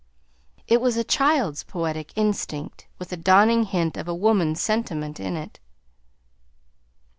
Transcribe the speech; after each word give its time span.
It 0.67 0.81
was 0.81 0.97
a 0.97 1.03
child's 1.03 1.61
poetic 1.61 2.11
instinct 2.15 2.87
with 2.97 3.13
a 3.13 3.15
dawning 3.15 3.65
hint 3.65 3.97
of 3.97 4.07
woman's 4.07 4.59
sentiment 4.59 5.19
in 5.19 5.35
it. 5.37 5.59